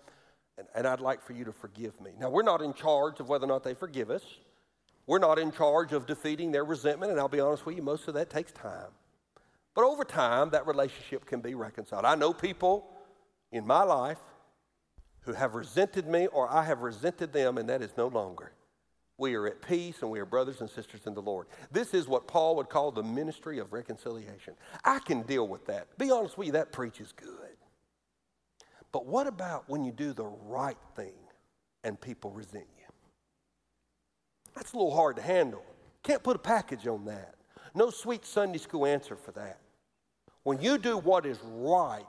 [0.58, 2.12] And, and I'd like for you to forgive me.
[2.20, 4.24] Now, we're not in charge of whether or not they forgive us.
[5.08, 7.12] We're not in charge of defeating their resentment.
[7.12, 8.92] And I'll be honest with you, most of that takes time.
[9.74, 12.06] But over time, that relationship can be reconciled.
[12.06, 12.90] I know people
[13.52, 14.20] in my life
[15.22, 18.54] who have resented me or I have resented them, and that is no longer.
[19.18, 21.48] We are at peace and we are brothers and sisters in the Lord.
[21.72, 24.56] This is what Paul would call the ministry of reconciliation.
[24.84, 25.98] I can deal with that.
[25.98, 27.45] Be honest with you, that preaches good.
[28.96, 31.18] But what about when you do the right thing
[31.84, 32.86] and people resent you?
[34.56, 35.66] That's a little hard to handle.
[36.02, 37.36] Can't put a package on that.
[37.74, 39.60] No sweet Sunday school answer for that.
[40.44, 42.06] when you do what is right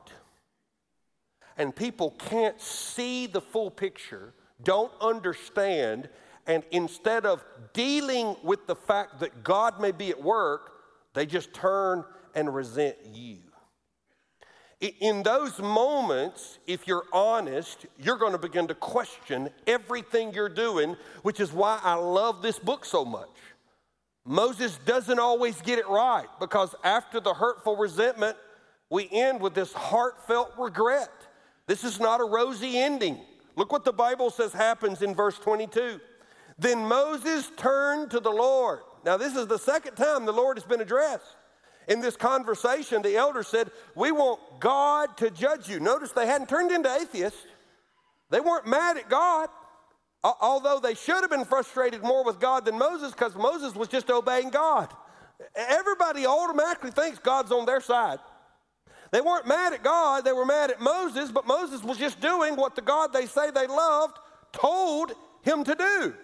[1.59, 4.33] and people can't see the full picture,
[4.63, 6.09] don't understand,
[6.47, 10.71] and instead of dealing with the fact that God may be at work,
[11.15, 12.05] they just turn
[12.37, 13.39] and resent you.
[14.81, 20.97] In those moments, if you're honest, you're going to begin to question everything you're doing,
[21.23, 23.31] which is why I love this book so much.
[24.27, 28.37] Moses doesn't always get it right because after the hurtful resentment,
[28.91, 31.11] we end with this heartfelt regret.
[31.67, 33.19] This is not a rosy ending.
[33.57, 36.01] Look what the Bible says happens in verse 22.
[36.59, 38.81] Then Moses turned to the Lord.
[39.05, 41.37] Now, this is the second time the Lord has been addressed.
[41.89, 45.79] In this conversation, the elder said, We want God to judge you.
[45.79, 47.47] Notice they hadn't turned into atheists.
[48.31, 49.49] They weren't mad at God,
[50.25, 54.11] although they should have been frustrated more with God than Moses because Moses was just
[54.11, 54.93] obeying God.
[55.55, 58.19] Everybody automatically thinks God's on their side.
[59.13, 62.57] They weren't mad at God, they were mad at Moses, but Moses was just doing
[62.57, 64.19] what the God they say they loved
[64.53, 65.13] told
[65.43, 66.15] him to do.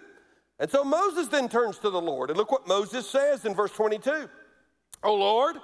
[0.59, 2.29] And so Moses then turns to the Lord.
[2.29, 4.29] And look what Moses says in verse 22.
[5.03, 5.57] Oh Lord,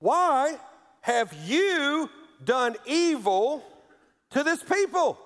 [0.00, 0.58] why
[1.00, 2.10] have you
[2.42, 3.64] done evil
[4.30, 5.18] to this people?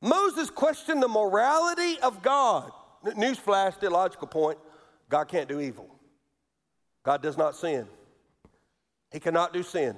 [0.00, 2.70] Moses questioned the morality of God.
[3.04, 4.58] Newsflash, theological point
[5.08, 5.88] God can't do evil.
[7.04, 7.86] God does not sin.
[9.10, 9.96] He cannot do sin.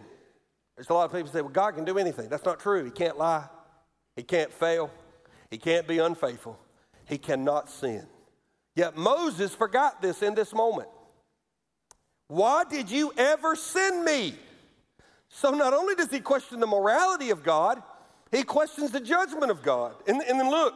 [0.77, 2.29] There's a lot of people say, well, God can do anything.
[2.29, 2.85] That's not true.
[2.85, 3.47] He can't lie.
[4.17, 4.91] He can't fail.
[5.51, 6.59] He can't be unfaithful.
[7.07, 8.07] He cannot sin.
[8.77, 10.89] Yet Moses forgot this in this moment.
[12.31, 14.37] Why did you ever send me?
[15.31, 17.83] So not only does he question the morality of God,
[18.31, 19.97] he questions the judgment of God.
[20.07, 20.73] And, and then look,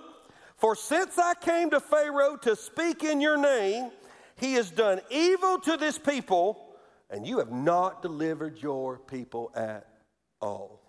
[0.56, 3.92] for since I came to Pharaoh to speak in your name,
[4.36, 6.74] he has done evil to this people,
[7.08, 9.86] and you have not delivered your people at
[10.40, 10.80] all.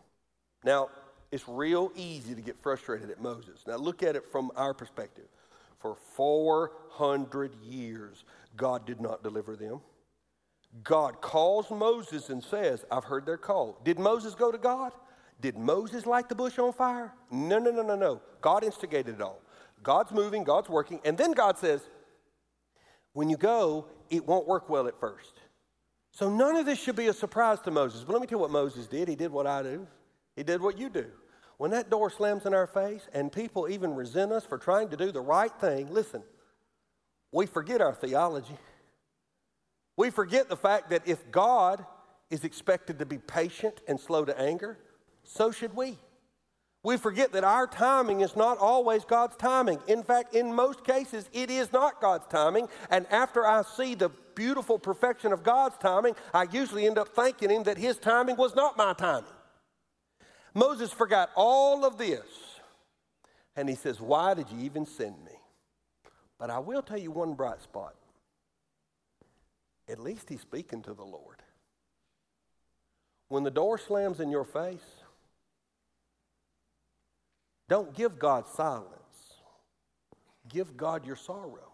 [0.63, 0.89] Now,
[1.31, 3.65] it's real easy to get frustrated at Moses.
[3.67, 5.25] Now, look at it from our perspective.
[5.77, 8.23] For 400 years,
[8.57, 9.81] God did not deliver them.
[10.83, 13.79] God calls Moses and says, I've heard their call.
[13.83, 14.91] Did Moses go to God?
[15.41, 17.13] Did Moses light the bush on fire?
[17.31, 18.21] No, no, no, no, no.
[18.41, 19.41] God instigated it all.
[19.83, 20.99] God's moving, God's working.
[21.05, 21.81] And then God says,
[23.13, 25.39] when you go, it won't work well at first.
[26.11, 28.03] So none of this should be a surprise to Moses.
[28.03, 29.07] But let me tell you what Moses did.
[29.07, 29.87] He did what I do,
[30.35, 31.05] he did what you do.
[31.57, 34.97] When that door slams in our face and people even resent us for trying to
[34.97, 36.21] do the right thing, listen,
[37.31, 38.57] we forget our theology.
[39.97, 41.85] We forget the fact that if God
[42.29, 44.77] is expected to be patient and slow to anger,
[45.23, 45.97] so should we.
[46.83, 49.79] We forget that our timing is not always God's timing.
[49.87, 52.67] In fact, in most cases, it is not God's timing.
[52.91, 57.49] And after I see the beautiful perfection of God's timing, I usually end up thanking
[57.49, 59.31] Him that His timing was not my timing.
[60.53, 62.25] Moses forgot all of this.
[63.55, 65.31] And he says, Why did you even send me?
[66.37, 67.95] But I will tell you one bright spot
[69.89, 71.41] at least he's speaking to the Lord.
[73.27, 75.03] When the door slams in your face,
[77.67, 78.91] don't give God silence.
[80.47, 81.71] Give God your sorrow.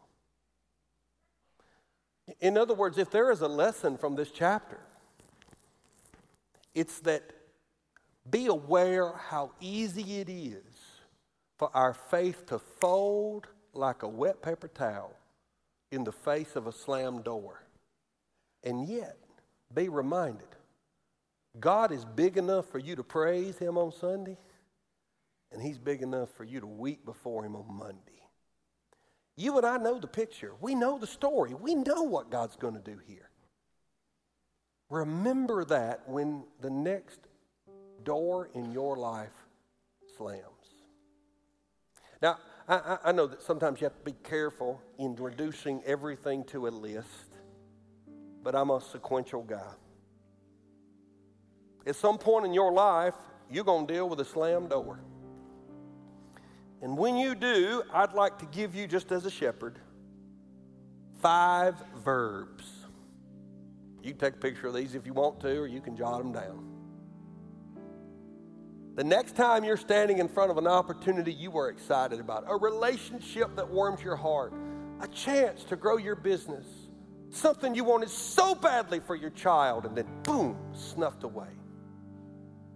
[2.40, 4.80] In other words, if there is a lesson from this chapter,
[6.74, 7.24] it's that
[8.30, 10.64] be aware how easy it is
[11.58, 15.14] for our faith to fold like a wet paper towel
[15.92, 17.61] in the face of a slammed door.
[18.64, 19.18] And yet,
[19.74, 20.48] be reminded
[21.60, 24.38] God is big enough for you to praise Him on Sunday,
[25.52, 28.22] and He's big enough for you to weep before Him on Monday.
[29.36, 30.54] You and I know the picture.
[30.62, 31.54] We know the story.
[31.54, 33.30] We know what God's going to do here.
[34.90, 37.20] Remember that when the next
[38.04, 39.34] door in your life
[40.18, 40.44] slams.
[42.22, 42.38] Now,
[42.68, 46.70] I, I, know that sometimes you have to be careful in reducing everything to a
[46.70, 47.31] list
[48.44, 49.74] but I'm a sequential guy.
[51.86, 53.16] At some point in your life,
[53.50, 55.00] you're going to deal with a slam door.
[56.82, 59.80] And when you do, I'd like to give you, just as a shepherd,
[61.22, 62.66] five verbs.
[64.02, 66.18] You can take a picture of these if you want to, or you can jot
[66.18, 66.68] them down.
[68.96, 72.56] The next time you're standing in front of an opportunity you are excited about, a
[72.56, 74.54] relationship that warms your heart,
[75.00, 76.66] a chance to grow your business,
[77.32, 81.48] something you wanted so badly for your child, and then boom, snuffed away.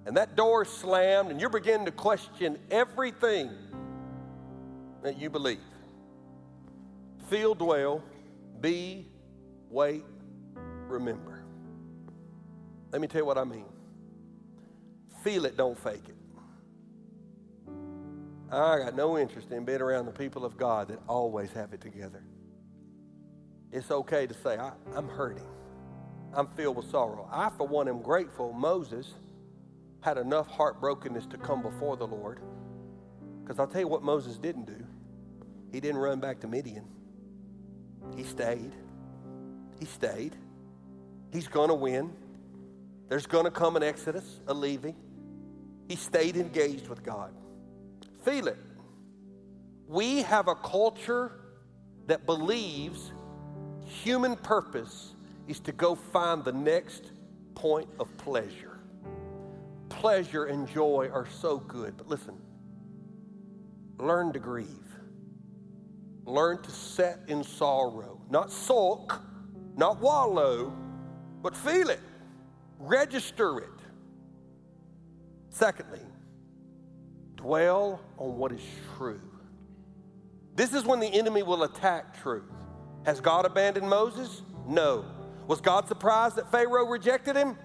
[0.05, 3.51] And that door slammed, and you're beginning to question everything
[5.03, 5.59] that you believe.
[7.29, 8.03] Feel, dwell,
[8.61, 9.07] be,
[9.69, 10.03] wait,
[10.87, 11.43] remember.
[12.91, 13.65] Let me tell you what I mean.
[15.23, 16.15] Feel it, don't fake it.
[18.51, 21.81] I got no interest in being around the people of God that always have it
[21.81, 22.23] together.
[23.71, 25.47] It's okay to say, I, am hurting.
[26.33, 27.27] I'm filled with sorrow.
[27.31, 29.13] I, for one, am grateful Moses
[30.01, 32.39] had enough heartbrokenness to come before the Lord.
[33.41, 34.85] Because I'll tell you what Moses didn't do.
[35.71, 36.85] He didn't run back to Midian.
[38.15, 38.73] He stayed.
[39.79, 40.35] He stayed.
[41.31, 42.11] He's going to win.
[43.09, 44.95] There's going to come an exodus, a leaving.
[45.87, 47.33] He stayed engaged with God.
[48.23, 48.57] Feel it.
[49.87, 51.31] We have a culture
[52.07, 53.11] that believes
[53.85, 55.13] human purpose
[55.47, 57.11] is to go find the next
[57.53, 58.79] point of pleasure.
[59.89, 62.37] Pleasure and joy are so good, but listen,
[63.97, 64.67] learn to grieve.
[66.25, 69.21] Learn to set in sorrow, not sulk,
[69.77, 70.75] not wallow,
[71.43, 71.99] but feel it,
[72.79, 73.69] register it.
[75.49, 76.01] Secondly,
[77.35, 78.61] dwell on what is
[78.97, 79.21] true.
[80.55, 82.43] This is when the enemy will attack truth.
[83.05, 84.41] Has God abandoned Moses?
[84.67, 85.05] No.
[85.47, 87.57] Was God surprised that Pharaoh rejected him?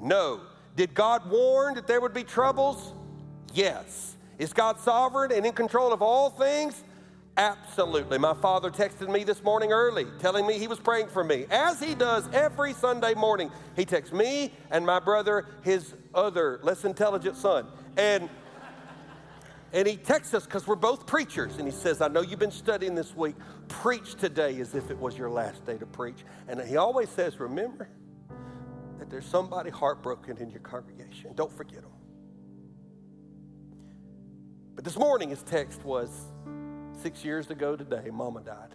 [0.00, 0.40] No.
[0.74, 2.92] Did God warn that there would be troubles?
[3.52, 4.16] Yes.
[4.38, 6.82] Is God sovereign and in control of all things?
[7.38, 8.16] Absolutely.
[8.16, 11.78] My father texted me this morning early telling me he was praying for me, as
[11.78, 13.50] he does every Sunday morning.
[13.74, 17.66] He texts me and my brother, his other less intelligent son.
[17.98, 18.30] And
[19.72, 21.56] and he texts us because we're both preachers.
[21.58, 23.34] And he says, I know you've been studying this week.
[23.68, 26.24] Preach today as if it was your last day to preach.
[26.48, 27.88] And he always says, Remember
[28.98, 31.32] that there's somebody heartbroken in your congregation.
[31.34, 31.90] Don't forget them.
[34.74, 36.10] But this morning, his text was
[37.02, 38.74] six years ago today, Mama died.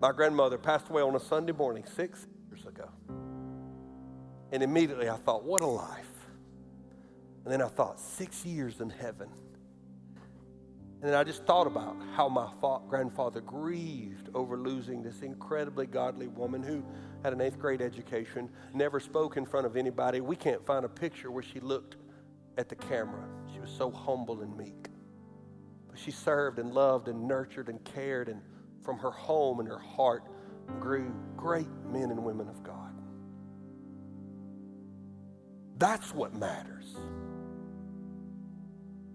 [0.00, 2.88] My grandmother passed away on a Sunday morning six years ago.
[4.52, 6.09] And immediately I thought, what a life.
[7.44, 9.28] And then I thought, six years in heaven.
[11.00, 15.86] And then I just thought about how my fa- grandfather grieved over losing this incredibly
[15.86, 16.84] godly woman who
[17.22, 20.20] had an eighth grade education, never spoke in front of anybody.
[20.20, 21.96] We can't find a picture where she looked
[22.58, 23.26] at the camera.
[23.52, 24.88] She was so humble and meek.
[25.88, 28.42] But she served and loved and nurtured and cared, and
[28.82, 30.24] from her home and her heart
[30.78, 32.94] grew great men and women of God.
[35.78, 36.96] That's what matters.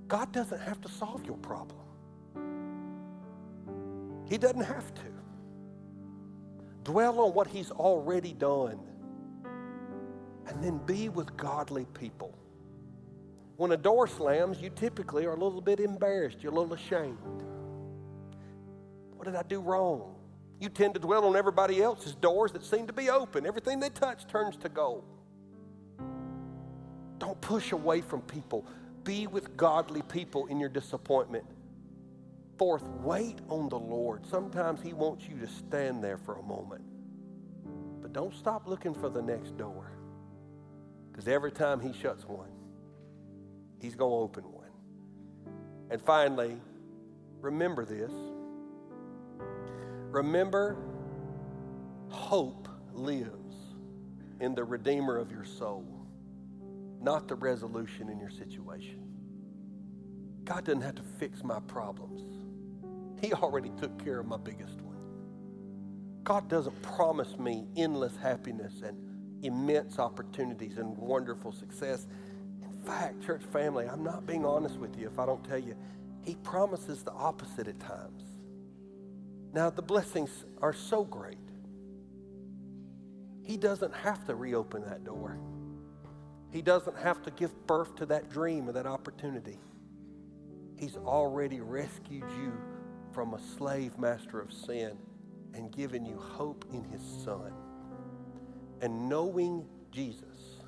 [0.08, 1.80] God doesn't have to solve your problem.
[4.28, 5.02] He doesn't have to.
[6.84, 8.80] Dwell on what He's already done.
[10.48, 12.38] And then be with godly people.
[13.58, 17.18] When a door slams, you typically are a little bit embarrassed, you're a little ashamed.
[19.16, 20.14] What did I do wrong?
[20.60, 23.46] You tend to dwell on everybody else's doors that seem to be open.
[23.46, 25.04] Everything they touch turns to gold.
[27.18, 28.66] Don't push away from people
[29.06, 31.46] be with godly people in your disappointment.
[32.58, 34.26] Fourth, wait on the Lord.
[34.26, 36.84] Sometimes He wants you to stand there for a moment.
[38.02, 39.92] But don't stop looking for the next door.
[41.12, 42.50] Because every time He shuts one,
[43.80, 44.66] He's going to open one.
[45.92, 46.58] And finally,
[47.42, 48.12] remember this.
[50.12, 50.78] Remember,
[52.10, 53.56] hope lives
[54.40, 56.05] in the Redeemer of your soul
[57.02, 59.02] not the resolution in your situation.
[60.44, 62.22] God doesn't have to fix my problems,
[63.22, 64.96] He already took care of my biggest one.
[66.24, 68.98] God doesn't promise me endless happiness and
[69.44, 72.08] immense opportunities and wonderful success.
[72.64, 75.76] In fact, church family, I'm not being honest with you if I don't tell you,
[76.24, 78.24] He promises the opposite at times.
[79.54, 81.38] Now, the blessings are so great.
[83.44, 85.40] He doesn't have to reopen that door.
[86.56, 89.60] He doesn't have to give birth to that dream or that opportunity.
[90.78, 92.54] He's already rescued you
[93.12, 94.98] from a slave master of sin
[95.54, 97.52] and given you hope in his son.
[98.80, 100.62] And knowing Jesus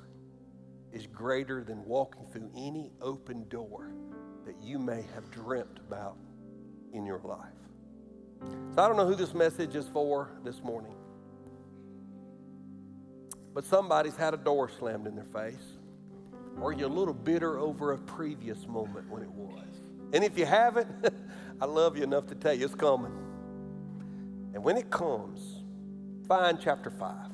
[0.92, 3.94] is greater than walking through any open door
[4.44, 6.18] that you may have dreamt about
[6.92, 7.48] in your life.
[8.74, 10.96] So I don't know who this message is for this morning,
[13.54, 15.77] but somebody's had a door slammed in their face.
[16.60, 19.64] Or you're a little bitter over a previous moment when it was.
[20.12, 20.88] And if you haven't,
[21.60, 23.12] I love you enough to tell you it's coming.
[24.54, 25.62] And when it comes,
[26.26, 27.30] find chapter 5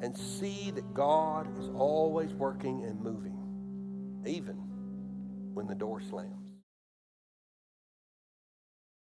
[0.00, 3.36] and see that God is always working and moving,
[4.26, 4.56] even
[5.54, 6.45] when the door slams.